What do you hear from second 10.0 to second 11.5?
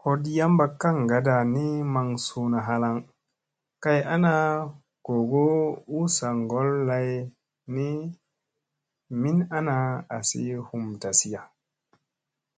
asi hum tasia.